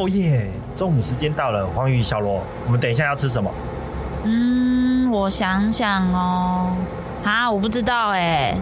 [0.00, 0.48] 哦耶！
[0.74, 3.50] 中午时间到了，黄鱼、小罗，我们等一下要吃什么？
[4.24, 6.74] 嗯，我想想哦，
[7.22, 8.56] 啊，我不知道哎。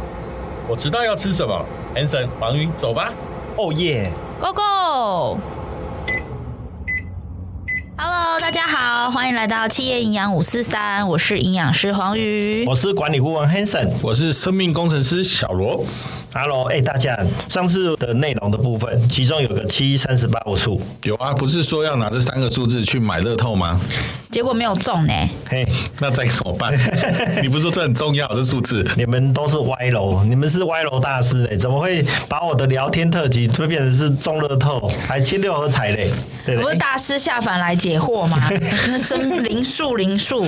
[0.69, 1.65] 我知道要吃什么
[1.95, 3.13] ，Hanson，黄鱼，走吧。
[3.57, 5.39] 哦耶，Go Go！Hello，
[8.41, 15.85] 大家好，欢迎来到企业营养五四三，我是营养师黄鱼，我是管理顾问 Hanson，我是生命工程师小罗。
[16.33, 17.19] Hello，哎，大家，
[17.49, 23.81] 上次的内容的部分，其中有个七三十八无数，有啊，不是说要拿这三个数字去买乐透吗？
[24.31, 25.13] 结果没有中呢。
[25.49, 25.67] 嘿，
[26.01, 26.73] 那再怎么办？
[27.43, 28.87] 你不是说这很重要，这数字？
[28.97, 36.11] 你们都是歪楼，你们是歪楼大师嘞，怎么会把我的聊天特辑会变成是中乐透，还签六合彩嘞？
[36.45, 38.51] 对不是大师下凡来解惑吗？
[38.87, 40.47] 那生灵数灵数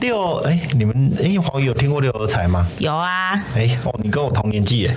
[0.00, 2.66] 六，哎，你们哎，黄宇有听过六合彩吗？
[2.78, 3.34] 有啊。
[3.54, 4.96] 哎哦，你跟我同年纪耶。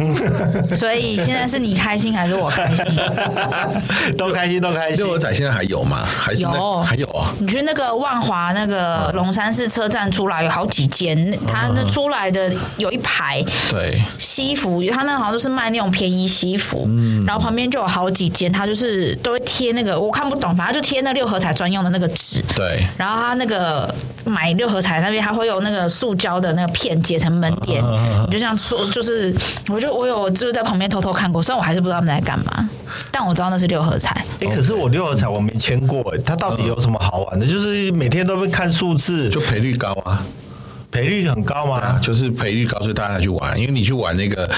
[0.76, 2.84] 所以现在是你开心还是我开心？
[4.16, 4.98] 都开心，都开心。
[4.98, 6.04] 六合彩现在还有吗？
[6.04, 6.82] 还是有？
[6.82, 7.32] 还有啊？
[7.38, 22.86] 你去那个万华那个龙山寺车站出来有好几间，他那出来的有一排对西服，他那好像都是卖那种便宜西服，嗯，然后旁边就有好几间，他就是都会贴那个我看不懂，反正就贴那六合彩专用的那个纸，对。
[22.96, 27.82] 然后他那个买六合彩那边还会有那个塑胶的那个片结成门帘，
[28.26, 29.34] 你就这样说，就是
[29.68, 29.81] 我。
[29.82, 32.68] 就我有就是在旁边偷偷看过，虽然我还是不知道他们在干嘛，
[33.10, 34.14] 但我知道那是六合彩。
[34.38, 37.44] 哎、欸，可是我六合彩我没签过，哎，它到底有什么好玩的？
[37.44, 40.22] 就是每天都会看数字，就赔率高啊，
[40.92, 41.78] 赔率很高吗？
[41.78, 44.48] 啊、就是赔率高，所以大家去玩，因为你去玩那个。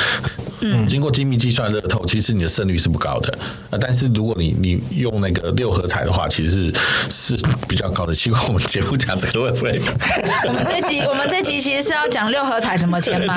[0.67, 3.31] 嗯，经过精密计算乐透，其实你的胜率是不高的。
[3.71, 6.73] 啊，但是如果你你用那个六合彩的话，其实
[7.11, 8.15] 是是比较高的。
[8.15, 9.79] 希望我们节目讲这个会不会？
[10.49, 13.37] 我们这集 我们这集其实是要讲六合彩怎么签吗？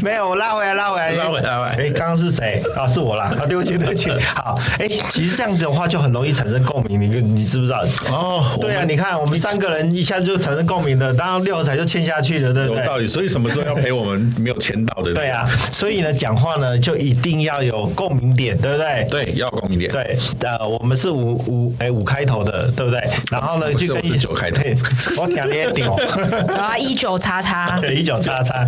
[0.00, 1.70] 没有，我拉回来，拉回来，拉回来，拉回来。
[1.72, 2.62] 哎，刚刚是谁？
[2.76, 3.24] 啊，是我啦。
[3.36, 4.08] 啊，对不起，对不起。
[4.36, 7.00] 好，哎，其实这样子的话就很容易产生共鸣。
[7.00, 7.84] 你你知不知道？
[8.10, 12.80] 哦，对啊，你看我们三个人一下就产生共鸣了，当然六合彩就签下去了，对不对？
[12.82, 13.06] 有道理。
[13.06, 15.12] 所以什么时候要陪我们没有签到的？
[15.12, 16.38] 对啊，所以呢讲。
[16.38, 19.04] 话呢，就一定要有共鸣点，对不对？
[19.10, 19.90] 对，要共鸣点。
[19.90, 23.02] 对，呃，我们是五五哎五开头的，对不对？
[23.28, 24.62] 然后呢，就跟一九开头，
[25.20, 25.96] 我讲你点哦，
[26.56, 28.64] 啊，一九叉叉，对，一九叉叉。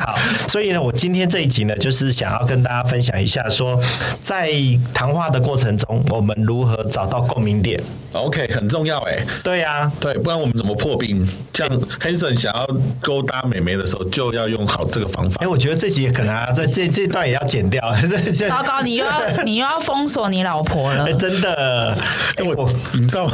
[0.00, 3.84] 好，所以呢，我今天这一集呢，就是想要跟大家分享一下说，说
[4.20, 4.50] 在
[4.92, 7.80] 谈话的过程中，我们如何找到共鸣点。
[8.10, 9.24] OK，很重要哎。
[9.44, 11.26] 对呀、啊，对，不然我们怎么破冰？
[11.54, 11.68] 像
[12.00, 12.66] Hanson 想要
[13.02, 15.44] 勾搭美眉的时候，就要用好这个方法。
[15.44, 17.02] 哎，我觉得这集可能啊，在这这。
[17.02, 17.82] 这段也要剪掉，
[18.48, 18.80] 糟糕！
[18.80, 21.92] 你又要 你又要封锁你老婆了，欸、真的。
[22.36, 23.32] 欸、我你知道吗？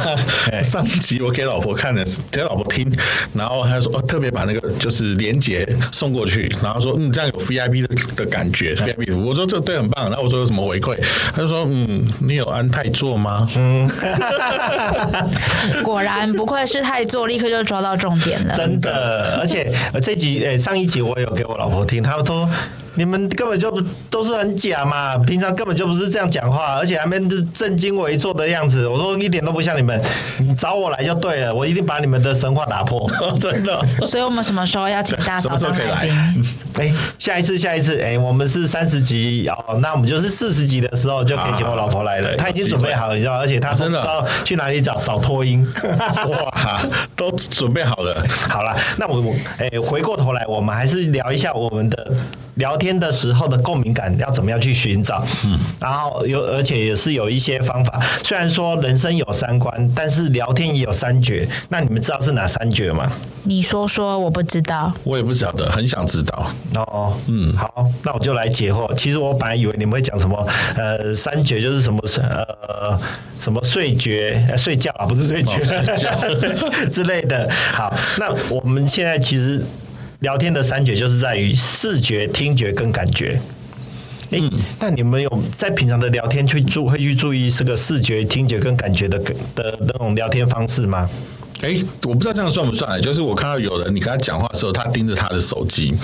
[0.51, 2.91] 欸、上集我给老婆看的，给老婆听，
[3.35, 9.15] 然后她说哦，特别把那个就是连结送过去，然后说嗯，这样有 VIP 的的感觉，VIP。
[9.23, 10.97] 我说这对很棒，然后我说有什么回馈？
[11.31, 13.47] 她就说嗯，你有安泰座吗？
[13.55, 13.87] 嗯，
[15.85, 18.53] 果然不愧是泰座，立刻就抓到重点了。
[18.55, 22.49] 真的，而且这集呃，上一集我有给我老婆听，她说。
[22.95, 23.71] 你们根本就
[24.09, 27.19] 都是很假嘛，平常根本就不是这样讲话，而且还没
[27.53, 28.87] 正襟危坐的样子。
[28.87, 30.01] 我说一点都不像你们，
[30.39, 33.81] 你找我来就对了，我一定把你们的神话打破， 真的。
[34.05, 36.45] 所以我们什么时候要请大嫂当来宾？
[36.79, 42.35] 哎，下一次，下一次，哎，我们是三十集哦，那我们就是四十集的时候就可以请我老婆来了。
[42.37, 45.67] 她已经准备好了，你知道，而且她真的知道去哪里找找托音。
[45.83, 46.81] 哇，
[47.15, 48.23] 都准备好了。
[48.49, 52.11] 好了，那我我哎，回过头来，我们还是聊一下我们的。
[52.59, 55.25] 聊天的时候的共鸣感要怎么样去寻找？
[55.45, 57.99] 嗯，然后有而且也是有一些方法。
[58.23, 61.47] 虽然说人生有三观，但是聊天也有三绝。
[61.69, 63.09] 那你们知道是哪三绝吗？
[63.43, 64.91] 你说说，我不知道。
[65.05, 66.51] 我也不晓得，很想知道。
[66.75, 68.93] 哦，嗯，好，那我就来解惑。
[68.93, 72.99] 其实我本来以为你们会讲什么，呃，三绝就是什么，呃，
[73.39, 74.11] 什么睡觉、
[74.49, 77.49] 呃、睡觉啊，不是睡觉，哦、睡觉之类的。
[77.71, 79.63] 好，那我们现在其实。
[80.19, 83.39] 聊天的三绝就是在于视觉、听觉跟感觉。
[84.31, 84.49] 哎、欸，
[84.79, 89.17] 那你们有在平常的聊天去注会去注意这个视觉、听觉跟感觉的
[89.55, 91.09] 的那种聊天方式吗？
[91.61, 93.01] 哎、欸，我不知道这样算不算。
[93.01, 95.95] 就是我看到有人，你跟他讲话的时候，他盯着他的手机，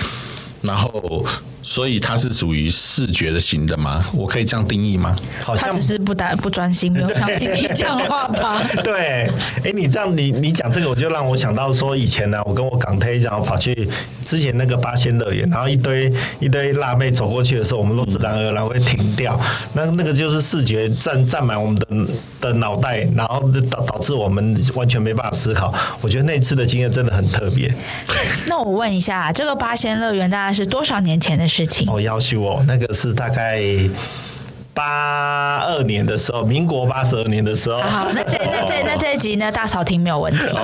[0.62, 1.24] 然后。
[1.68, 4.06] 所以它是属于视觉的型的吗？
[4.14, 5.16] 我可以这样定义吗？
[5.42, 8.62] 好像他只是不打不专心，没有想听你讲话吧？
[8.84, 9.28] 对，
[9.64, 13.88] 哎，你这样你你讲这个，我就让我想到说，以前呢、啊，我跟我港推，然后跑去
[14.24, 19.36] 之前那个八仙乐园，然后一堆一堆辣妹走过去的时候，我们都自然而然会停掉。
[19.72, 21.86] 那那个就是视觉占占满我们的
[22.40, 25.74] 的脑袋，然后导导致我们完全没办法思考。
[26.00, 27.74] 我觉得那次的经验真的很特别。
[28.46, 31.66] 那我问一下，这个八仙乐园大那是多少年前的事？
[31.66, 31.92] 情？
[31.92, 33.60] 我，要求哦，那个是大概
[34.76, 37.78] 八二年的时候，民国八十二年的时候。
[37.78, 40.44] 好，那这那这那这一集呢，大嫂听没有问题。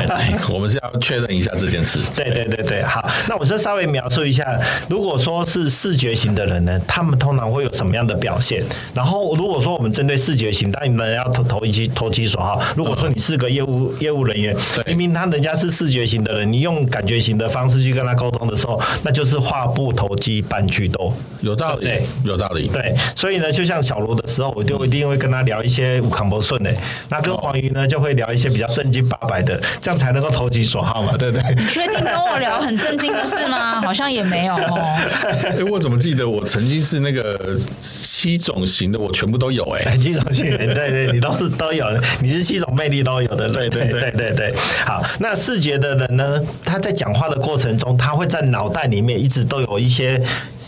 [0.00, 2.00] Okay, 我们是要确认一下这件事。
[2.16, 4.58] 对对对对，好，那我就稍微描述一下，
[4.88, 8.64] 如果说是视觉型的人呢，他们通常会有什么样的表现？
[8.92, 12.60] 然后如果说我们针对视觉型，当然要投投其投其所好。
[12.74, 14.56] 如果说你是个业务业务人员，
[14.86, 21.12] 明明他人家是视觉型的人，你用感觉型的方式去跟他沟通的时候，那就是话不投机半句多。
[21.42, 22.68] 有道理，对，有道理。
[22.68, 26.72] 对，所以呢，就像小罗的时候，我就一定会跟他聊一些五康不顺的。
[27.08, 31.54] 那跟黄鱼呢，就会聊一些比较正经八百的，这样才能够投其所好嘛，对不对？
[31.54, 33.80] 你确定跟我聊很正经的事吗？
[33.82, 34.98] 好像也没有哦。
[35.42, 37.38] 哎，我怎么记得我曾经是那个
[37.80, 39.96] 七种型的，我全部都有哎。
[39.98, 41.86] 七种型，对对，你都是都有，
[42.20, 44.54] 你是七种魅力都有的，对对对对对。
[44.84, 50.20] 好，那视觉的人呢，他在讲话的过程中，他会在脑袋里面一直都有一些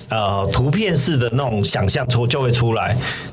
[0.09, 2.81] 呃图片式的那种想象出就会出来。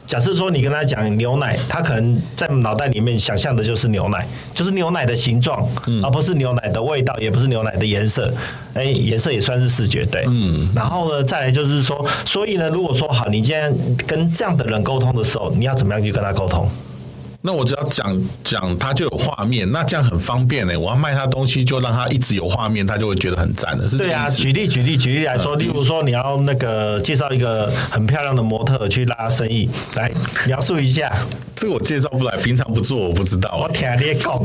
[0.07, 8.33] 假设说你跟他讲牛奶，他可能在脑袋里面想象的就是牛奶，就是牛奶的形状，嗯、而不是牛奶的味道，也不是牛奶的颜色。
[8.73, 10.23] 哎，颜色也算是视觉对。
[10.27, 10.67] 嗯。
[10.75, 13.71] 然后呢，再来就是说，所以呢，如果说好，你今天
[14.07, 16.67] 跟这样的人沟通的时候，你要怎么样去跟他沟通？
[17.41, 20.77] 那我只要讲讲，他就有画面，那这样很方便呢。
[20.77, 23.87] 我要卖他东西，就让他一直有画面，他就会觉得很赞的。
[23.87, 24.25] 是这样。
[24.25, 30.11] 对啊，举例举例举例来说，例如说你要那个介绍一个很漂亮的模特去拉生意，来
[30.47, 31.09] 描述一下。
[31.55, 33.57] 这个我介绍不来，平常不做，我不知道。
[33.57, 34.37] 我听你讲。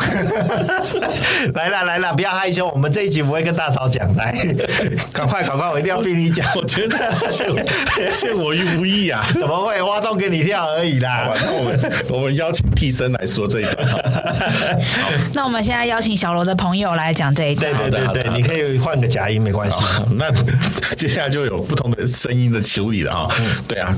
[1.54, 4.12] 来了来了，不要害羞，我们这一集不会跟大嫂讲。
[4.14, 4.32] 来，
[5.12, 6.46] 赶快赶快，我一定要逼你讲。
[6.54, 9.24] 我觉得陷陷我于不义啊！
[9.34, 11.32] 怎么会挖洞给你跳而已啦？
[11.34, 12.64] 那我们我们邀请。
[12.84, 13.98] 替身来说这一段，好，
[15.32, 17.74] 那我们现在邀请小罗的朋友来讲这一段。
[17.74, 19.76] 对对对对，你可以换个假音没关系。
[20.16, 20.30] 那
[20.98, 23.26] 接下来就有不同的声音的处理了啊。
[23.66, 23.96] 对啊，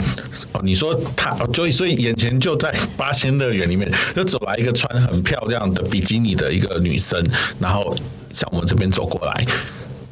[0.53, 7.21] 哦，你说他，所以所以眼前就在八仙乐园里面，就走来一个穿很漂亮的比基尼的一个女生，
[7.59, 7.93] 然后
[8.33, 9.44] 向我们这边走过来，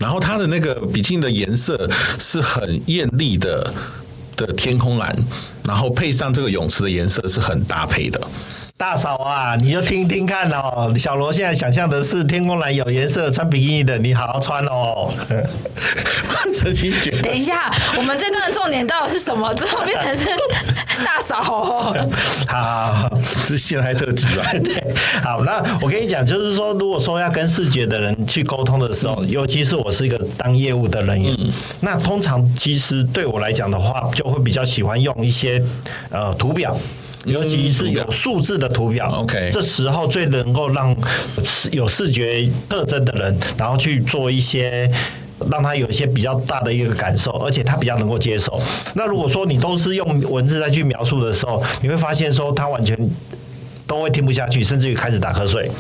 [0.01, 1.89] 然后她的那个比基尼的颜色
[2.19, 3.73] 是很艳丽的
[4.35, 5.17] 的天空蓝，
[5.65, 8.21] 然后配上这个泳池的颜色是很搭配的。
[8.77, 10.93] 大嫂啊，你就听听看哦。
[10.99, 15.09] 小罗现在想象的是天空蓝有颜色穿比基尼的，你好好穿哦。
[17.23, 19.53] 等一下，我们这段重点到底是什么？
[19.55, 20.27] 最后变成是
[21.05, 21.41] 大嫂。
[21.41, 21.95] 好好
[22.49, 24.47] 好，是陷害特质啊？
[24.53, 24.95] 对。
[25.23, 35.63] 好，那我跟你讲，就是说，如果说要跟视觉的人去沟通的时候，嗯、尤其是我是一个当业务的人员，嗯、那通常其实对我来讲的话，就会比较喜欢用一些
[36.11, 36.77] 呃图表。
[37.25, 40.95] 尤其是有数字的图表，OK，这时候最能够让
[41.73, 44.91] 有视觉特征的人，然后去做一些
[45.51, 48.61] 让他有一些比较大的一个感受，而且他比较能够接受。
[48.95, 52.99] 那如果说你都是用文字再去描述的时候，你会发现说他完全
[53.87, 55.71] 都会听不下去，甚至于开始打瞌睡。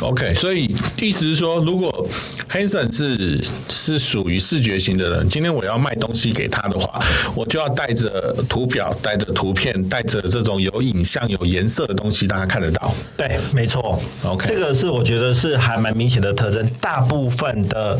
[0.00, 2.08] OK，所以意思是说，如果
[2.50, 3.38] Hanson 是
[3.68, 7.00] 是属于视觉型的人，今天我要卖东西给他的话，
[7.34, 12.94] 我就要带着图表、带着图片、带着这种有影像、有颜色的东西，让他看得到。
[13.16, 14.00] 对，没错。
[14.24, 17.98] OK，这个是我觉得是还蛮明显的特征，大部分的。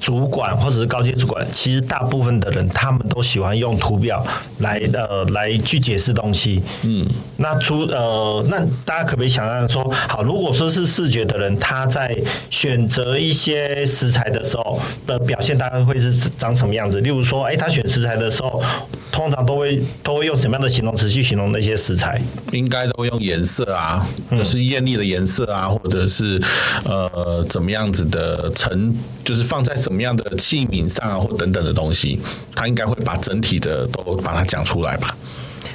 [0.00, 4.24] 主管或者是高阶主管，其实大部分的人他们都喜欢用图表
[4.58, 6.62] 来呃来去解释东西。
[6.82, 7.04] 嗯，
[7.38, 12.16] 那除呃那大家可不可以想象说，好，如果说是视觉的人，他在
[12.48, 17.00] 选择一些食材的时候的表现，大概会是长什么样子？
[17.00, 18.62] 例如说，哎，他选食材的时候，
[19.10, 22.20] 通常都会都会用什么样的形容词去形容那些食材？
[22.52, 26.40] 应该都会用颜色啊，就是艳丽的颜色啊，或者是
[26.84, 29.74] 呃怎么样子的成，就是放在。
[29.88, 32.20] 什么样的器皿上啊，或等等的东西，
[32.54, 35.16] 他应该会把整体的都把它讲出来吧？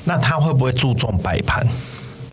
[0.06, 1.68] 那他会不会注重摆盘？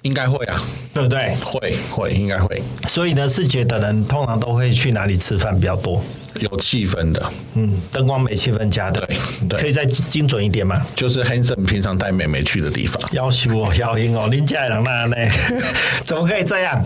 [0.03, 1.35] 应该会啊，对不对？
[1.43, 2.63] 会会应该会。
[2.87, 6.03] 所以呢，视觉的人通常都会去哪里吃饭比较多？
[6.41, 9.07] 有气氛的，嗯，灯光美、气氛佳的，
[9.49, 10.81] 对，可以再精准一点吗？
[10.95, 13.01] 就是 Hanson 平常带妹妹去的地方。
[13.13, 15.17] 要求我要赢哦，林家人那呢？
[16.05, 16.83] 怎么可以这样？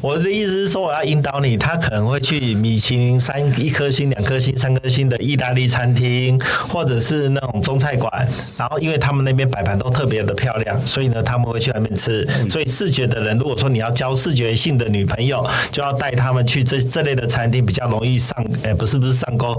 [0.00, 8.10] 我的意思是说，我要引导你，他可能会去米其林三一颗星、两颗星、三颗星的意大利餐厅，或者是那种中菜馆。
[8.56, 12.26] 然后，因为他们那边摆盘都特别的漂亮，所以呢，他们会去那边吃。
[12.48, 18.36] 所以，视觉的人，如果说你要交视觉性的女朋友，就要带他们去这这类的餐厅，比较容易上。
[18.82, 19.56] 不是不是上钩，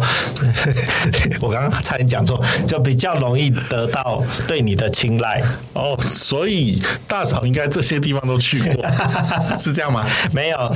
[1.40, 5.98] 我刚刚差点讲错，就比较容易得到对你的青睐哦。
[6.02, 6.78] 所以
[7.08, 8.86] 大嫂应该这些地方都去过，
[9.58, 10.06] 是这样吗？
[10.34, 10.76] 没有，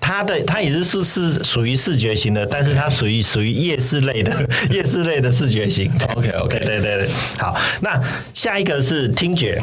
[0.00, 4.32] 他的他也是是是属于视觉型的，但是他属于属于夜市类的
[4.70, 5.88] 夜市类的视觉型。
[6.16, 7.08] OK OK，对对对，
[7.38, 8.02] 好，那
[8.34, 9.62] 下一个是听觉。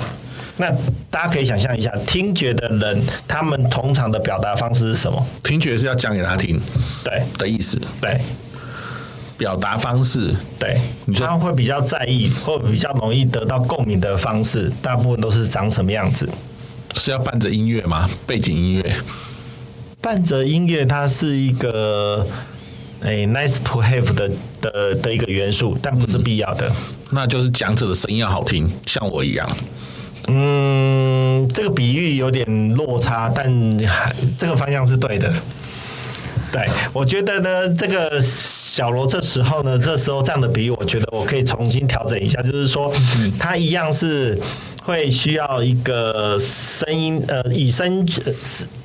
[0.61, 0.71] 那
[1.09, 5.25] 大家可以想象一下，听觉的人，他们通常的表达方式是什么？
[5.43, 6.61] 听觉是要讲给他听，
[7.03, 7.81] 对的意思。
[7.99, 8.21] 对，
[9.39, 10.79] 表达方式，对，
[11.15, 16.29] 他会比较在意，或比较容易得到共鸣的方式，大部分都是长什么样子？
[16.95, 18.07] 是要伴着音乐吗？
[18.27, 18.95] 背景音乐？
[19.99, 22.23] 伴着音乐，它是一个
[23.01, 24.29] 诶、欸、nice to have 的
[24.61, 26.67] 的的一个元素，但不是必要的。
[26.69, 26.75] 嗯、
[27.13, 29.49] 那就是讲者的声音要好听，像我一样。
[30.27, 33.51] 嗯，这个比喻有点落差，但
[34.37, 35.33] 这个方向是对的。
[36.51, 42.93] 对，我觉得呢，这个小罗这时候呢，这时候这样的比喻，我觉得我可以重新调整一下，就是说，
[43.39, 44.37] 他一样是
[44.83, 48.05] 会需要一个声音，呃，以声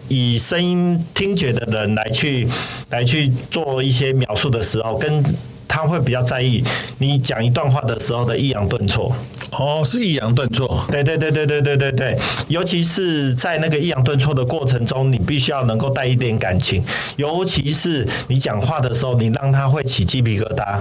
[0.09, 2.49] 以声音听觉的人来去
[2.91, 5.23] 来去做一些描述的时候，跟。
[5.69, 6.63] 他会比较在意
[6.99, 9.15] 你讲一段话的时候的抑扬顿挫。
[9.53, 10.85] 哦，是抑扬顿挫。
[10.91, 12.19] 对对对对对对对对，
[12.49, 16.83] 尤其是在那个抑扬顿挫的过程中，你必须要能够带一点感情。
[17.17, 20.79] 尤其是你讲话的时候，你让他会起鸡皮疙瘩，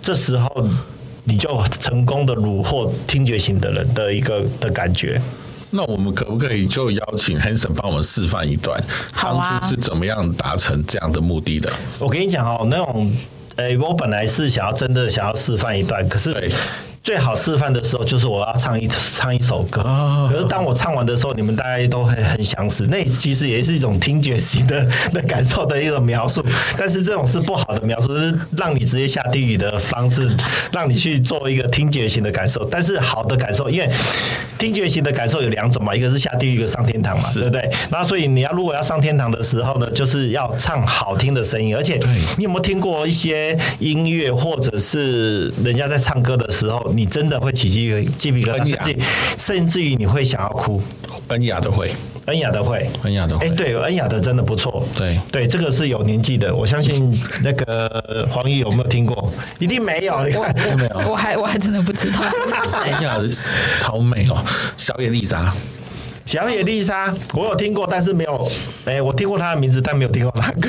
[0.00, 0.68] 这时候
[1.24, 5.20] 你就成功的虏获听觉型的人的一个的感觉。
[5.70, 8.82] 那我们可不可以就邀请 Hanson 帮我们示范一段，
[9.20, 11.70] 当初是怎么样达成这样的目的的？
[11.98, 13.12] 我跟你讲哦，那种。
[13.56, 16.50] 哎，我本来是想要真的想要示范一段，可是。
[17.02, 19.80] 最好示范的时候就是我要唱一唱一首歌，
[20.28, 22.84] 可是当我唱完的时候，你们大家都很很想死。
[22.90, 26.44] 那其实也是一种听觉型的的感受的一种描述，
[26.76, 30.28] 但是这种是不好的描述，是让你直接下地狱的方式，
[30.72, 32.64] 让你去做一个听觉型的感受。
[32.68, 33.88] 但是好的感受，因为
[34.58, 37.70] 听觉型的感受有两种嘛，一个是下地狱，一个上天堂嘛，对不对？
[37.90, 42.00] 那所以你要如果要上天堂的时候呢，就是要唱好听的声音，而且
[42.36, 46.92] 你有没有听过一些音乐或者是人家在唱歌的时候？
[46.94, 48.96] 你真的会起鸡皮鸡皮疙瘩，甚至
[49.36, 50.82] 甚至于你会想要哭。
[51.28, 51.90] 恩雅都会，
[52.26, 53.46] 恩雅的会，恩雅的会。
[53.46, 54.86] 哎，对，恩雅的真的不错。
[54.96, 59.32] 对对，这个是有年纪的，我相信那个 黄奕有没有听过？
[59.58, 61.10] 一定没有，你看没有？
[61.10, 62.20] 我还我还真的不知道。
[62.82, 63.28] 恩雅的
[63.78, 64.44] 超美哦，
[64.76, 65.52] 小野丽莎，
[66.24, 68.50] 小野丽莎，我有听过，但是没有。
[68.84, 70.68] 哎，我听过她的名字，但没有听过她歌。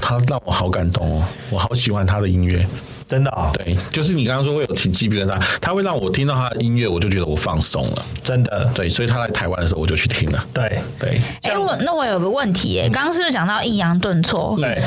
[0.00, 2.66] 她让我好感动哦，我好喜欢她的音乐。
[3.06, 8.04] 真的啊、哦，对，就是你刚刚说会有起鸡皮疙瘩，他会让我听到他的音乐，我就觉得我放松了。
[8.24, 10.44] 真的，对，所以他来台湾的时候，我就去听了。
[10.52, 11.10] 对对，
[11.42, 14.56] 哎、欸，我那我有个问题，哎，刚刚是不是讲到抑扬顿挫？
[14.58, 14.82] 对，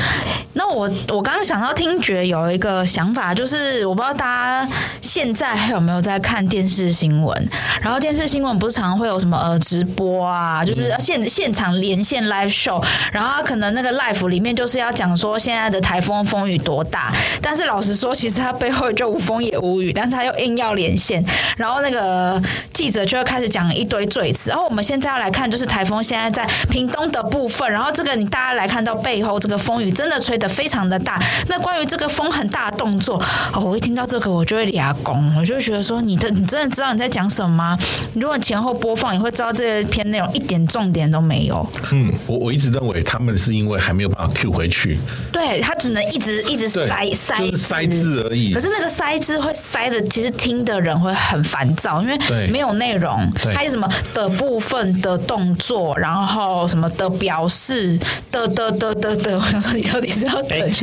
[0.52, 4.26] 那我我刚刚想到听觉有一个想法，就是我不知道大
[4.66, 7.48] 家现在还有没有在看电视新闻，
[7.80, 17.10] 然后电视新闻不是常常会有什么呃直播啊，就是现现场连线 live show，然后他可能那个 live 里面就是要讲说现在的台风风雨多大，
[17.40, 18.09] 但是老实说。
[18.14, 21.24] 其实他背后就无风也无雨，但是他又硬要连线，
[21.56, 22.40] 然后那个
[22.72, 24.50] 记者就会开始讲一堆罪词。
[24.50, 31.20] 然后我们现在要来看，就是台风现在在屏东的部分，然后这个你大家来看到背后这个风雨真的吹得非常的大。
[31.48, 37.78] 那关于这个风很大的动作，哦，我一听到这个我就会牙弓，我就会觉得说，你的你真的知道你在讲什么吗？
[38.14, 41.66] 如果前后播放，你会知道这篇内容一点重点都没有。
[41.92, 44.98] 嗯，我我一直认为他们是因为还没有办法 Q 回去，
[45.32, 48.52] 对他只能一直一直塞塞就是塞字而已。
[48.52, 57.98] 可是那个塞字会塞的，其实听的人会很烦躁，因为没有内容，还有什么的部分的动作，然后什么的表示
[58.30, 60.32] 的的的的的，我想说你到底是要？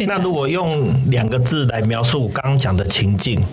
[0.07, 3.43] 那如果用两个字来描述刚刚讲的情境，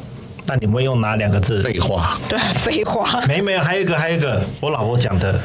[0.47, 1.63] 那你们会用哪两个字？
[1.63, 2.19] 废话。
[2.29, 3.21] 对，废话。
[3.27, 5.41] 没没有，还有一个还有一个，我老婆讲的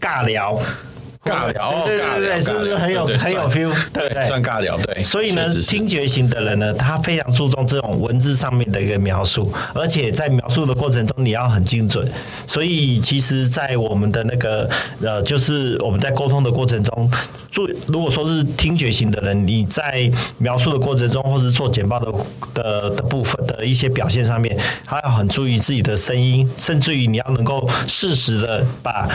[0.00, 0.58] 尬聊。
[1.24, 3.74] 尬聊，对对对对，是不是很有很有 feel？
[3.92, 5.02] 对对，算尬聊，对。
[5.02, 12.06] 所以呢，听觉型的人呢，他非常注重这种文字上面的一个描述，而且在描述的过程中，你要很精准。
[12.46, 14.68] 所以，其实，在我们的那个
[15.00, 17.10] 呃，就是我们在沟通的过程中，
[17.50, 22.12] 做如果说是听觉型的人，你在描述的过程中，或是做简报的
[22.52, 29.08] 的的部分的一些表现上面，他要很注意自己的声音，甚至于你要能够适时的把。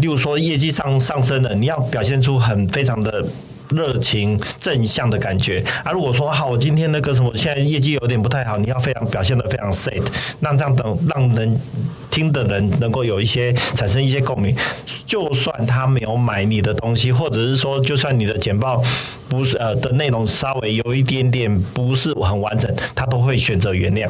[0.00, 3.24] 例如说业绩上上升了，你要表现出很非常的
[3.70, 5.62] 热情正向的感觉。
[5.84, 10.02] 啊，如果说好，我今天那个什么，现在业绩有点不太好，你要非常表现得非常 sad，
[10.40, 11.60] 那这样等让人。
[12.10, 14.56] 听的人能够有一些产生一些共鸣。
[15.06, 18.82] 就算他没有买你的东西，或者是说，就算你的简报
[19.28, 24.08] 不是呃的内容稍微有一点点不是很完整，他都会选择原谅。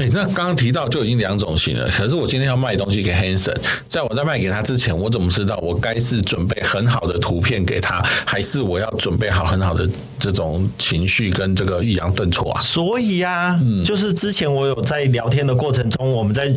[0.00, 1.86] 哎、欸，那刚刚提到就已经两种型了。
[1.90, 3.54] 可是我今天要卖东西给 Hanson，
[3.86, 9.86] 在我在卖给他之前，我怎么知道我该是准备很好的图片给他，还是我要准备好很好的
[10.18, 12.62] 这种情绪跟这个抑扬顿挫啊？
[12.62, 16.50] 所以啊，嗯，就是之前我有在聊天的过程中，我们在。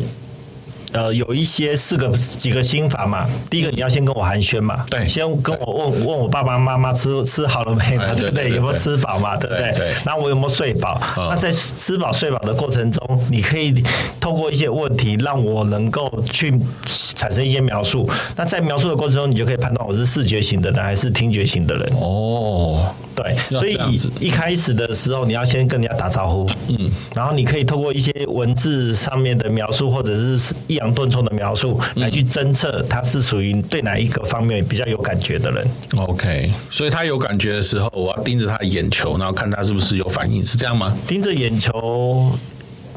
[0.94, 3.28] 呃，有一些四个几个心法嘛。
[3.50, 8.50] 第一个，你要先跟我寒暄嘛，对，先跟我问问我爸爸妈妈吃吃好了没 嘛，对不对？
[8.52, 9.72] 有没有吃饱嘛，对不对？
[9.74, 9.92] 对。
[10.04, 10.96] 然后我有没有睡饱？
[11.16, 13.74] 那在吃饱睡饱的过程中，你可以
[14.20, 16.54] 透过一些问题，让我能够去
[16.86, 18.08] 产生一些描述。
[18.36, 21.92] 那在描述的过程中，你就可以判断我是视觉型的人还是听觉型的人。
[22.00, 23.36] 哦，对。
[23.50, 23.76] 所以
[24.20, 30.78] 一开始的时候，你要先跟人家打招呼，嗯，然后你可以透过一些文字上面的描述，或者是一。
[30.92, 35.66] 顿挫的描述来去侦测他是属于对哪一个方面比较有感觉的人。
[35.96, 40.96] OK，所以他有感觉的时候，我要盯着他的眼球，然后看他是不是有反应，是这样吗？
[41.06, 42.32] 盯着眼球，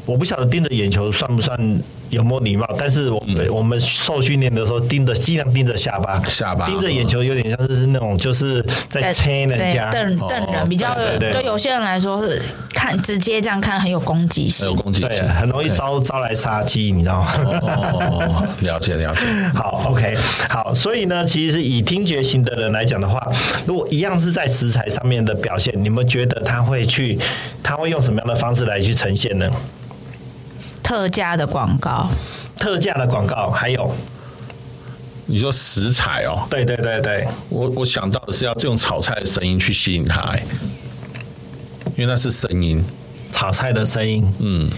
[0.08, 1.56] 我不晓得盯着眼球算不算。
[2.10, 2.66] 有没有礼貌？
[2.78, 12.40] 但是我们、嗯、我们受训练的时候，盯着尽量盯着下巴，下巴盯着眼球，有点像是那种就是在催人家瞪瞪人，比较对，对，对有些人来说是
[12.72, 17.28] 看直接这样看很有攻击性，有攻击性，很容易招招来杀机，你知道吗？
[17.60, 19.26] 哦，了解了解。
[19.54, 20.16] 好，OK，
[20.48, 23.22] 好，所以呢，其实以听觉型的人来讲的话，
[23.66, 27.18] 如果一样是在食材上面的表现，你们觉得他会去，
[27.62, 29.46] 他会用什么样的方式来去呈现呢？
[30.88, 32.08] 特价的广告，
[32.56, 33.94] 特价的广告，还有
[35.26, 36.46] 你说食材哦？
[36.48, 40.42] 对对对对，我我想到的是要用炒菜的声音去吸引他，哎，
[41.94, 42.82] 因为那是声音，
[43.30, 44.70] 炒菜的声音，嗯。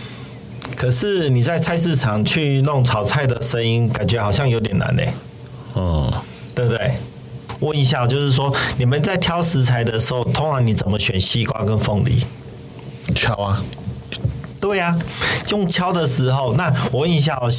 [0.77, 5.03] 可是你在菜市场去弄炒菜的声音，感觉好像有点难呢。
[5.75, 6.13] 哦，
[6.57, 6.91] 对不对？
[7.61, 12.25] 问一下，就是说你们在挑食材的时候，通常你怎么选西瓜跟凤梨？
[13.15, 13.63] 挑啊。
[14.61, 14.99] 对呀、啊，
[15.49, 17.51] 用敲的时候，那我问一下哦，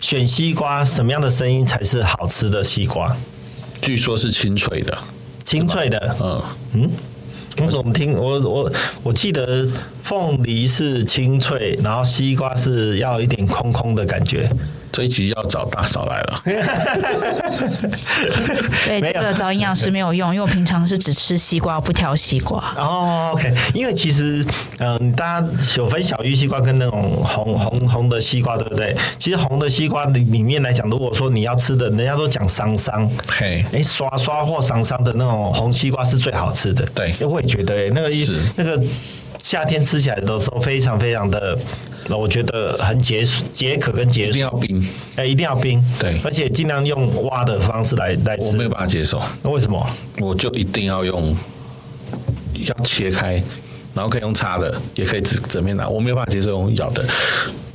[0.00, 3.16] 选西瓜什么样的声音才是好吃的西瓜？
[3.80, 4.98] 据说是清脆的，
[5.44, 6.16] 清脆的。
[6.20, 6.42] 嗯
[6.74, 6.90] 嗯，
[7.64, 8.14] 我怎么听？
[8.14, 8.72] 我我
[9.04, 9.66] 我记得
[10.02, 14.50] 凤梨是清脆，然后西瓜是要一点空空的感觉。
[14.94, 16.40] 这一集要找大嫂来了。
[18.86, 22.62] 对，这个找营养师没有用，因为我平常是只吃西瓜，不挑西瓜。
[22.78, 24.46] 哦，OK，因为其实，
[24.78, 28.96] 嗯，大家有分小玉西瓜跟那种红红红的西瓜，对不对？
[29.18, 36.86] 其实红的西瓜里里面来讲，如果说你要吃的，人家都讲桑桑，嘿，哎，刷刷或桑桑的那种红西瓜是最好吃的。
[36.94, 38.80] 对，因为我也觉得，那个是那个
[39.40, 41.58] 夏天吃起来的时候，非常非常的。
[42.08, 48.48] 那我觉得很解解渴跟解暑，一定要冰，哎，一定要冰，对，而且尽量用挖的方式来来吃。
[48.48, 49.86] 我没有办法接受，那为什么？
[50.20, 51.34] 我就一定要用，
[52.66, 53.42] 要切开，
[53.94, 55.88] 然后可以用叉的，也可以直正面拿。
[55.88, 57.04] 我没有办法接受用咬的，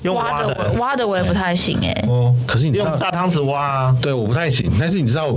[0.04, 2.06] 用挖的，挖的我也不太行哎。
[2.08, 3.98] 哦，可是你用大汤匙挖啊？
[4.02, 4.72] 对，我不太行。
[4.80, 5.36] 但是你知道。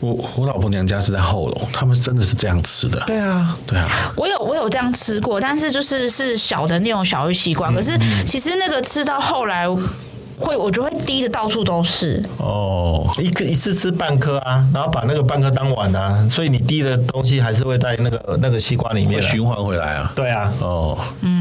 [0.00, 2.98] 我我老婆娘家是在后楼，他们真的是这样吃的。
[3.06, 3.88] 对啊，对啊。
[4.16, 7.68] 我有我有这样吃过，但是就是是小的那种小玉西瓜。
[7.70, 9.68] 嗯、可是其实那个吃到后来
[10.38, 12.24] 会，我觉得会滴的到处都是。
[12.38, 20.10] 哦，一个一次吃半颗啊，然后把那个半颗当碗啊，所以你滴的东西还是会在那个那个西瓜里面循环回来啊。
[20.16, 20.50] 对啊。
[20.60, 20.98] 哦。
[21.20, 21.39] 嗯。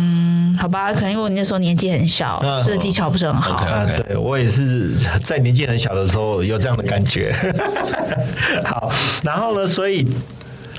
[0.60, 3.56] 好吧，可能因为你那时候年纪很小，吃的技巧不是很好。
[3.56, 4.04] 啊，啊 okay, okay.
[4.04, 4.94] 对我也是
[5.24, 7.34] 在年纪很小的时候有这样的感觉。
[8.66, 8.92] 好，
[9.24, 10.06] 然后呢，所以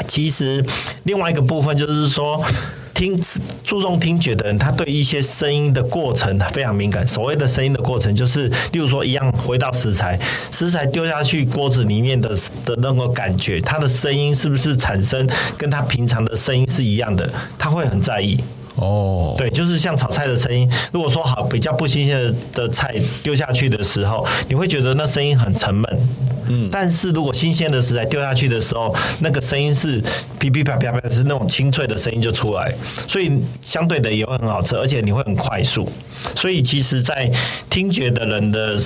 [0.07, 0.63] 其实
[1.05, 2.45] 另外一个部分就是说，
[2.93, 3.19] 听
[3.65, 7.09] 注重听觉的人，他对一些声音的过程非常敏感。
[7.09, 12.29] 所谓的声音的过程，就是例如说，一样回到食材，食材丢下去锅子里面的
[12.67, 17.27] 的那个感觉，它的声音是不是产生跟他平常的声音是一样的？
[17.57, 18.39] 他会很在意。
[18.81, 20.69] 哦，对，就是像炒菜的声音。
[20.93, 26.09] 如果说好比较不新鲜的菜丢下去的时候，你会觉得那声音很沉闷。
[26.49, 30.03] 嗯，但是如果新鲜的食材丢下去的时候，那个声音是
[30.39, 32.75] 噼噼啪啪啪，是那种清脆的声音就出来，
[33.07, 35.89] 所以相对的也会很好吃，而且你会很快速。
[36.35, 37.31] 所以其实，在
[37.69, 38.77] 听觉的人的。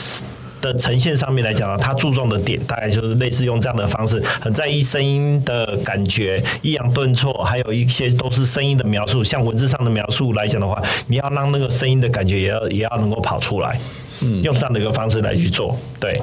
[0.64, 9.22] 的呈现上面来讲呢，他注重的点大概就是类似用这样的方式，很在意声音的感觉，抑扬顿挫，还有一些都是声音的描述。
[9.22, 13.78] 像文字上的描述来讲的话，你要让那个声音的感觉也要也要能够跑出来，
[14.20, 16.18] 嗯，用这样的一个方式来去做，对。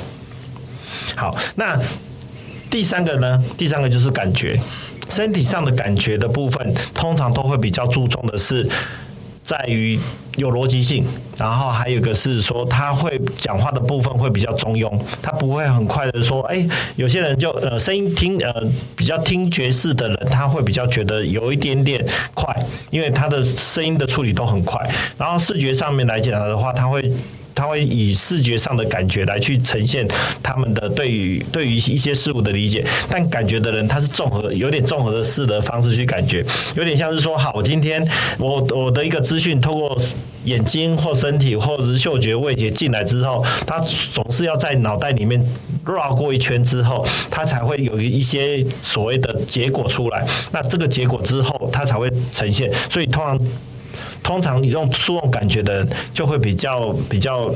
[1.16, 1.80] 好，那
[2.72, 3.44] 第三个呢？
[3.56, 4.60] 第三个就是感觉，
[5.08, 8.68] 身体上的感觉的部分，通常都会比较注重的是。
[9.44, 10.00] 在于
[10.38, 11.04] 有逻辑性，
[11.38, 18.54] 然后还有一个是说他会讲话的部分会比较中庸，他不会很快的说，哎，有些人就呃声音听呃
[18.96, 22.56] 比较听爵士的人，他会比较觉得有一点点快，
[22.90, 27.12] 因为他的声音的处理都很快，然后视觉上面来讲的话，他会。
[27.62, 30.08] 他会以视觉上的感觉来去呈现
[30.42, 36.44] 他们的对于对于一些事物的理解，但感觉的人他是综合有点综合的式的方式去感觉，
[36.74, 38.04] 有点像是说，好，我今天
[38.40, 39.96] 我我的一个资讯透过
[40.46, 43.80] 眼睛或身体或者是嗅觉味觉进来之后，他
[44.12, 45.40] 总是要在脑袋里面
[45.86, 50.26] 绕过一圈之后，他才会有一些所谓的结果出来。
[50.52, 52.74] 那这个结果之后，他才会呈现。
[52.90, 53.40] 所以通常。
[54.24, 57.54] 通常你用注重感觉的人，就会比较比较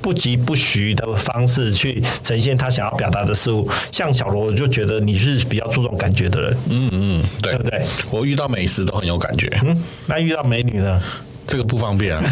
[0.00, 3.68] 不疾不徐的方式去呈现他想要表达的事物。
[3.90, 6.56] 像小罗，我就觉得你是比较注重感觉的人。
[6.70, 7.82] 嗯嗯，对，对不对？
[8.10, 9.48] 我遇到美食都很有感觉。
[9.64, 11.02] 嗯，那遇到美女呢？
[11.48, 12.22] 这个不方便啊。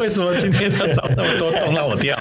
[0.00, 2.18] 为什么今天要找那么多洞让我掉？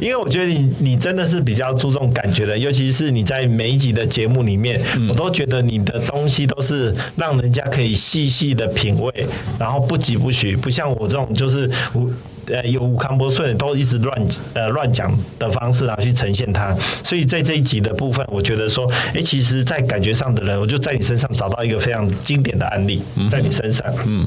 [0.00, 9.12] 因为我觉得你你真的是比较注重感觉的，尤其是你在每一集的节目里面，嗯、我都觉得你的东西都是让人家可以细细的品味，
[9.58, 12.10] 然后不疾不徐，不像我这种就是无
[12.48, 16.74] 呃有无康波顺都一直乱呃乱讲的方式啊去呈现它。
[17.04, 24.26] 所以在这一集的部分，我觉得说，哎，其实，在感觉上的人，我就在你身上找到一个非常经典的案例，在你身上，嗯。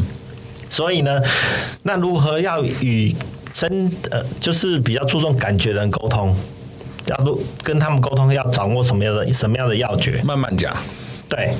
[0.67, 1.21] 所以呢，
[1.83, 3.15] 那如何要与
[3.53, 6.35] 真呃，就是比较注重感觉的人沟通？
[7.05, 10.19] 要不跟他们沟通，要掌握什么样的什么样的要诀？
[10.23, 10.75] 慢慢讲。
[11.29, 11.53] 对，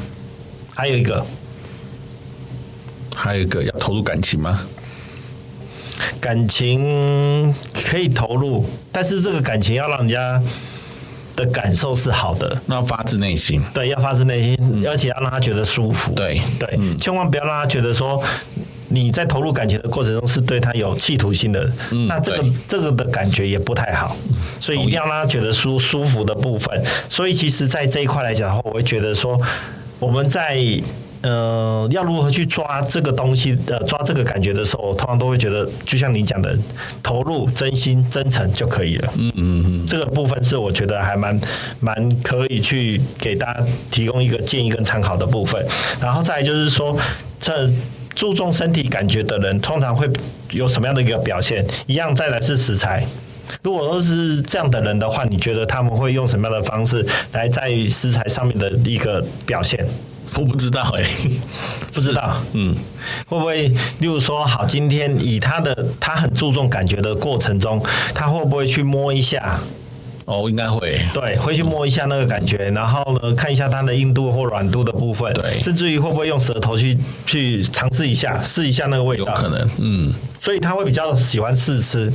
[0.74, 1.24] 还有一个，
[3.14, 4.68] 还有一个要投入感情吗？
[6.20, 7.54] 感情
[7.90, 10.42] 可以投入，但是这个感情要让人家
[11.36, 13.62] 的感受是好的，那要发自内心。
[13.74, 16.14] 对，要发自内心，嗯、而且要让他觉得舒服。
[16.14, 18.24] 对对，嗯、千万不要让他觉得说。
[18.88, 24.16] 你在投入感情的过程中是对他有企图心的，嗯、那这个这个的感觉也不太好，
[24.62, 26.82] 所以一定要让他觉得舒舒服的部分。
[27.10, 29.42] 所以其实，在这一块来讲的话，我会觉得说，
[30.00, 30.56] 我们在
[31.28, 36.56] 呃要如何去抓这个东西，呃抓这个感觉的时候，通常都会觉得，就像你讲的，
[37.02, 39.14] 投入、真心、真诚就可以了。
[39.18, 41.40] 嗯嗯嗯，这个部分是我觉得还蛮
[41.80, 45.66] 蛮可以去给大家提供一个建议跟参考的部分。
[46.00, 46.98] 然后再来就是说
[47.40, 47.70] 这。
[48.16, 50.10] 注重身体感觉的人，通常会
[50.52, 51.62] 有什么样的一个表现？
[51.86, 53.06] 一样，再来是食材。
[53.62, 59.86] 如果说是这样的人的话，你觉得他们会用什么样的方式来在食材上面的一个表现？
[60.38, 61.32] 我不知道哎、欸，
[61.94, 62.36] 不知道。
[62.54, 62.76] 嗯，
[63.28, 63.68] 会不会，
[64.00, 67.82] 例如说，好，今天以他的他很注重感觉的过程中，
[68.14, 69.60] 他会不会去摸一下？
[70.26, 82.12] 哦，应该会，对，会去摸一下那个感觉，然后呢，看一下它的硬度或软度的部分，对，甚至于会不会用舌头去去尝试一下，试一下那个味道，有可能，嗯，所以他会比较喜欢试吃。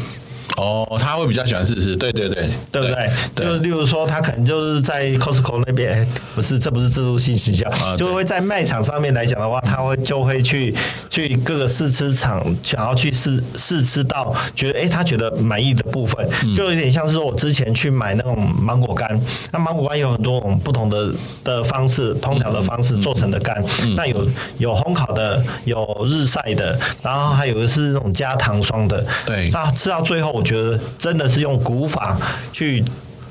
[0.61, 3.11] 哦，他会比较喜欢试吃，对对对，对不对？
[3.35, 10.75] 就例如说，他可能就是在 Costco 那边，不是，这不是自助性形象，就会在卖场上面来讲的话，他会就会去
[11.11, 19.21] 去各个试吃场，想要去试试吃到觉得哎，他觉得满意的部分，就有点像是说我之前去买那种芒果干，
[19.53, 21.13] 那芒果干有很多种不同的
[21.45, 23.63] 的方式，烹调的方式做成的干，
[23.95, 30.31] 那有有烘烤的，有日晒的，然后还有的是那种加糖霜的，对，那吃到最后。
[30.31, 32.17] 我觉得真的是用古法
[32.53, 32.85] 去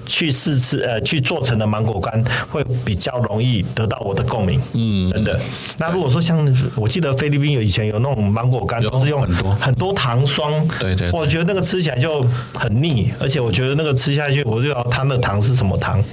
[0.10, 5.40] 去试吃呃去做成的芒果干会比较容易得到我的共鸣，嗯，等等。
[5.78, 6.44] 那如果说像
[6.76, 16.04] 我记得菲律宾有以前有那种芒果干都是用很多很多糖霜，对对，我觉得那个吃起来就很腻，而且我觉得那个吃下去我就要它那糖是什么糖，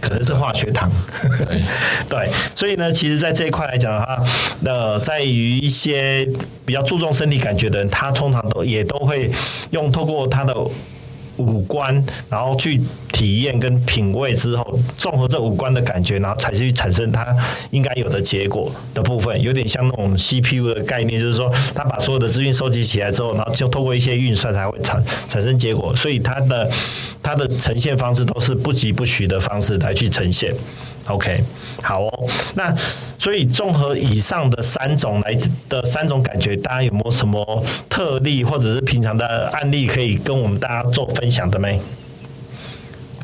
[0.00, 0.90] 可能是化学糖，
[1.38, 1.62] 对
[2.08, 2.30] 对。
[2.56, 4.18] 所以呢，其实，在这一块来讲的话，
[4.60, 6.26] 那在于一些
[6.64, 9.30] 比较注重身体感觉的人，他通常都也都会
[9.70, 10.54] 用透过他的。
[11.36, 12.80] 五官，然后去
[13.12, 17.36] 体验跟品味之后，综合这五官的感觉，然后才去产生它
[17.70, 26.70] 应该有的结果的部分，有点像那种 CPU 的概念，就是说，它把所有的资讯收集起来之后，然后就通过一些运算才会产产生结果，所以它的
[27.22, 30.54] 它的呈现方式都是不疾不徐的方式来去呈现。
[31.06, 31.42] OK，
[31.82, 32.28] 好哦。
[32.54, 32.74] 那
[33.18, 35.36] 所以综合以上的三种来
[35.68, 41.80] 的三种感觉，大家有没有什么特例或者是平常的案例可以跟我们大家做分享的没？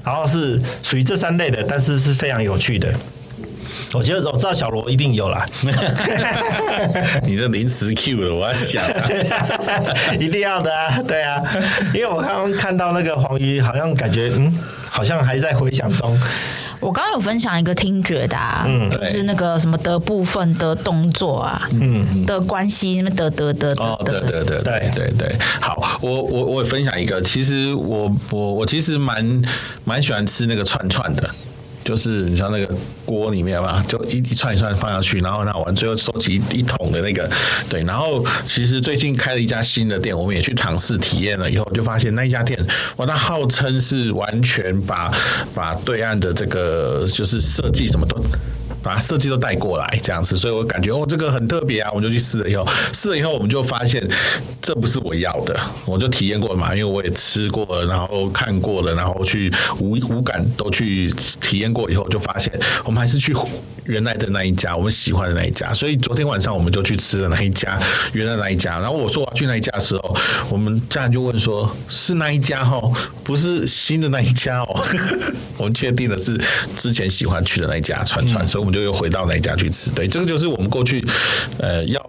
[0.04, 2.92] 然后是属于这三类的，但是是非常有趣的。
[3.92, 5.46] 我觉得我知道小罗一定有啦。
[7.24, 8.92] 你这临时 Q 的，我要想、啊，
[10.20, 11.42] 一定要的啊，对啊，
[11.92, 14.52] 因为我刚刚看到那个黄鱼，好像感觉嗯，
[14.88, 16.18] 好像还在回想中。
[16.80, 24.90] 我刚刚有分享一个听觉的、啊，嗯，就是那个什么的部分的动作啊，嗯，的关系，那么的的的的，对对对对。
[24.94, 25.36] 对对。
[25.60, 29.42] 好，我我我也分享一个，其实我我我其实蛮
[29.84, 31.30] 蛮喜欢吃那个串串的。
[31.90, 32.72] 就是你像那个
[33.04, 37.28] 锅里面嘛，就一一串一串放下去，然后那完最后收集一,桶的那个，
[37.68, 37.82] 对。
[37.82, 42.64] 然后其实最近开了一家新的店，我们也去尝试体验了以后，就发现那一家店，
[42.98, 45.12] 哇，它号称是完全把
[45.52, 48.22] 把对岸的这个就是设计什么都。
[48.82, 54.02] 把设计都带过来这样子，所以我感觉哦，这个很特别啊，我们就去试了以后，试了以后我们就发现
[54.62, 61.08] 这不是我要的，我就体验过了嘛，因为我也吃过了，然后看过了，然后去无无感都去
[61.40, 62.52] 体验过以后，就发现
[62.84, 63.34] 我们还是去
[63.84, 65.72] 原来的那一家，我们喜欢的那一家。
[65.72, 67.78] 所以昨天晚上我们就去吃了那一家
[68.12, 68.78] 原来那一家。
[68.78, 70.16] 然后我说我要去那一家的时候，
[70.48, 72.92] 我们家人就问说：“是那一家哦，
[73.24, 74.84] 不是新的那一家哦。
[75.56, 76.40] ”我们确定的是
[76.76, 79.90] 之前喜欢去的那一家串串，所以我们就又回到那一家去吃。
[79.90, 81.04] 对，这个就是我们过去
[81.58, 82.04] 呃要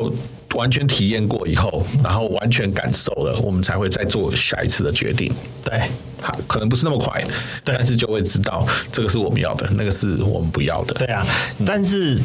[0.56, 5.32] 完全体验过以后，然后完全感受了，我们才会再做下一次的决定。
[5.63, 5.80] 对，
[6.21, 7.24] 好，可能不是那么快，
[7.63, 10.93] 但是就会知道这个是我们要的，那个是我们不要的。
[10.95, 11.26] 对啊，
[11.65, 12.19] 但是。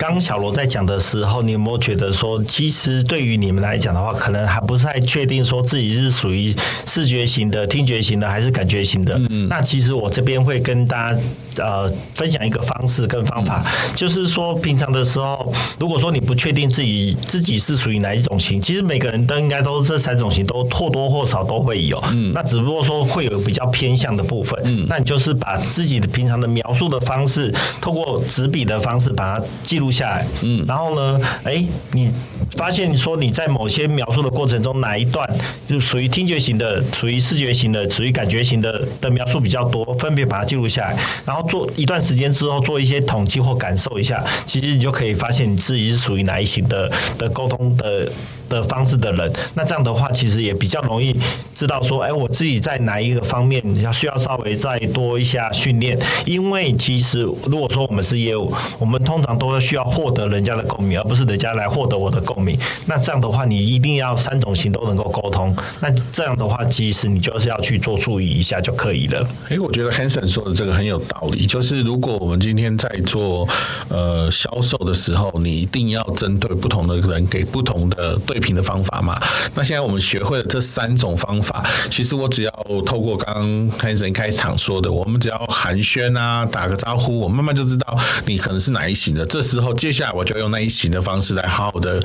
[0.00, 9.20] 刚小罗在讲的时候，你有没有觉得说，其实对于你们来讲的话，可能还不太确定说自己是属于视觉型的、听觉型的还是感觉型的？
[9.28, 11.20] 嗯，那其实我这边会跟大家
[11.62, 13.62] 呃分享一个方式跟方法，
[13.94, 22.02] 就是说平常的时候，如果说你不确定自己自己是属于哪一种型，其实每个人都应该都这三种型都或多或少都会有。
[22.14, 24.58] 嗯，那只不过说会有比较偏向的部分。
[24.64, 32.10] 嗯，那你就是把自己的平常的描述的方式，透过纸笔的方式把它记录下来，嗯，然后呢，哎，你
[32.56, 35.28] 发现说你在某些描述的过程中，哪一段
[35.68, 48.10] 就属于听觉型的，属于视觉型的，属于感觉型的的描述比较多，分别把它记录下来，然后做一段时间之后做一些统计或感受一下，其实你就可以发现你自己是属于哪一型的的沟通的。
[48.50, 51.16] 的方式的人，那这样的话，其实也比较容易
[51.54, 55.96] 知道说，哎，我自己在哪一个方面要需要稍微再多一下训练。
[56.26, 62.58] 因为其实如果说我们是业务，我们通常都需要获得人家的共鸣，而不是人家来获得我的共鸣。
[62.86, 65.54] 那这样的话，你一定要三种型都能够沟通。
[65.78, 69.24] 那这样的话，其实你就是要去做注意一下就可以了。
[69.48, 73.48] 哎，我觉得 Hanson 说的这个很有道理，就是如果我们今天在做
[73.88, 78.39] 呃销售的时候，你一定要针对不同的人给不同的对。
[78.40, 79.20] 评的方法嘛，
[79.54, 82.52] 那现在我们学会了这三种方法，其实我只要
[82.86, 89.24] 透过刚刚开始开场说的，我们只要寒暄啊，打个招呼，我慢慢就知道你可能是哪一型的。
[89.26, 92.02] 这时候，接下来我就用那一型的方式来好好的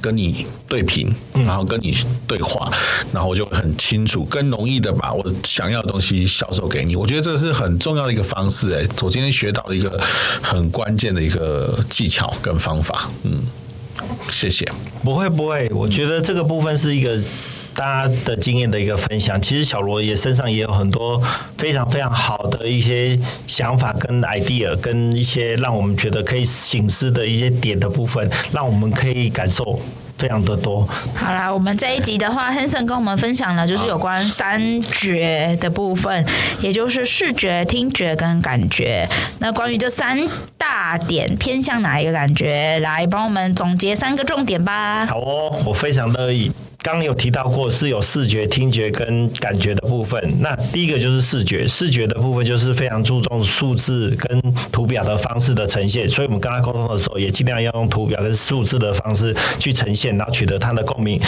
[0.00, 1.96] 跟你对评，然后跟你
[2.26, 2.70] 对话，
[3.12, 6.94] 然后我就很清楚、更容易的把我想要的东西销售给你。
[6.94, 9.98] 我觉得这是很重要的一个方式，哎，我今天学到了一个
[10.42, 13.42] 很关键的一个技巧跟方法，嗯。
[14.30, 14.70] 谢谢，
[15.02, 17.18] 不会不会，我觉得这个部分是一个
[17.74, 19.40] 大家的经验的一个分享。
[19.40, 21.22] 其实小罗也身上也有很多
[21.56, 29.80] 非常非常好的一些想法跟 idea，跟一些让我们觉得可以醒思的一些点的部分，让我们可以感受。
[30.18, 30.86] 非常的多。
[31.14, 36.26] 好啦，我们这一集的话，Hanson 跟我们分享了就是有关三觉的部分，
[36.60, 39.08] 也就是视觉、听觉跟感觉。
[39.38, 40.18] 那关于这三
[40.56, 45.06] 大点偏向哪一个感觉，来帮我们总结三个重点吧。
[45.06, 46.50] 好哦，我非常乐意。
[46.80, 50.32] 刚有提到过是有视觉、听觉跟感觉的部分。
[50.40, 56.08] 那第一个就是视觉，视觉的部分就是非常注重数字跟图表的方式的呈现。
[56.08, 61.20] 所以我们跟他沟通的时候，也尽量要用图表跟数字的方式去呈现，然后取得他的共鸣。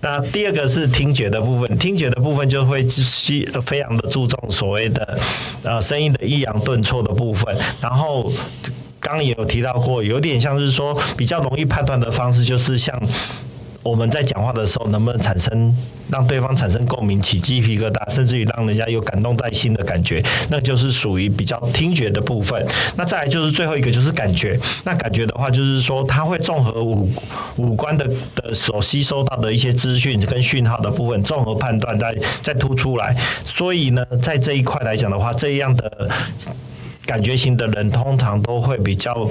[0.00, 5.18] 那第二个是听觉的部分，听觉的部分就会需非常的注重所谓的
[5.62, 7.56] 呃声音的抑扬顿挫的部分。
[7.80, 8.30] 然后
[8.98, 13.00] 刚也有提到过，有点像是说比较容易判断的方式，就是像。
[13.84, 15.72] 我们在讲话的时候，能不能产生
[16.10, 22.66] 让对方产生共鸣、起鸡皮疙瘩，甚至于让人家有感动在心的感觉，那就是属于比较听觉的部分。
[22.96, 24.58] 那再来就是最后一个，就是感觉。
[24.84, 27.06] 那感觉的话，就是说它会综合五
[27.56, 33.14] 五官的的所吸收到的一些资讯跟讯号的部分，综合判断再再突出来。
[33.44, 36.10] 所以呢，在这一块来讲的话，这样的
[37.06, 39.28] 感觉型的人通常都会比较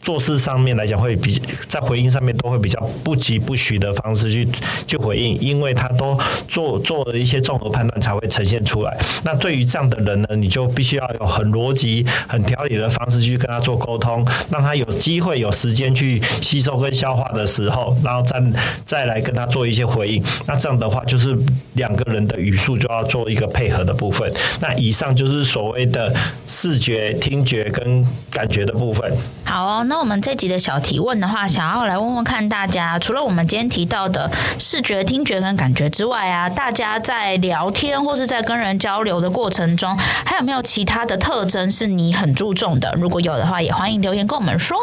[0.00, 4.48] 做事上面来讲会比在回应上面都会比较不疾不徐的方式去
[4.86, 6.18] 去回应，因为他都
[6.48, 8.98] 做做了一些综合判断才会呈现出来。
[9.24, 18.42] 那对于这样的人呢，你就必须要有很逻辑、很条理的方式去跟他做沟通，让他有机会、有时间去吸收跟消化的时候，然后再
[18.84, 20.22] 再来跟他做一些回应。
[20.46, 21.36] 那这样的话，就是
[21.74, 24.32] 两个人的语速就要做一个配合的部分。
[24.60, 26.12] 那以上就是所谓的
[26.46, 29.10] 视觉、听觉跟感觉的部分。
[29.44, 42.92] 好哦，那我们这集的小提问的话，想要来问问看大家，除了我们今天提到的视觉、听觉跟感觉之外啊，大家在聊天或是在跟人交流的过程中，还有没有其他的特征是你很注重的？
[43.00, 44.76] 如果有的话，也欢迎留言跟我们说。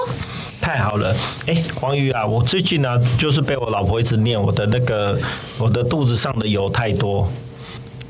[0.59, 5.17] 太好了，哎，黄宇啊，我最近呢，就是被我老婆一直念我的那个
[5.57, 7.27] 我的肚子上的油太多。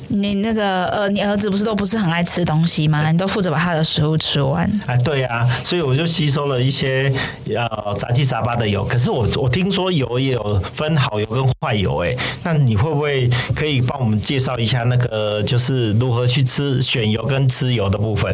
[0.10, 3.10] 你那个呃，你儿子不是都不是很爱吃东西吗？
[3.12, 4.70] 你都负责把他的食物吃完。
[4.86, 7.12] 哎，对呀、啊，所以我就吸收了一些
[7.48, 8.86] 呃杂七杂八的油。
[8.86, 18.34] 可是我我听说油也有分好油跟坏油，哎，那你会不会可以帮我们介绍一下那个就是如何去吃选油跟吃油的部分？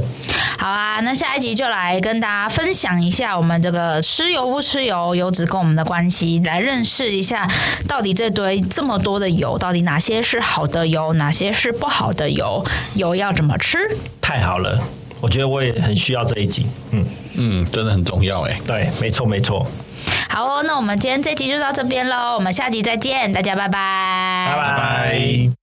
[0.64, 7.46] 好啊，那下一集就来跟大家分享一下我们这个吃油不吃油，油脂跟我们的关系，来认识一下
[7.86, 11.74] 到底这堆这么多的油，到底哪些是好的油，哪些是。
[11.74, 13.78] 不好的油，油要怎么吃？
[14.22, 14.80] 太好了，
[15.20, 16.66] 我觉得我也很需要这一集。
[16.92, 18.58] 嗯嗯，真的很重要哎。
[18.66, 19.68] 对，没错没错。
[20.30, 25.63] 好哦，那我们今天这集就到这边喽，我们下集再见，大家拜拜，拜拜。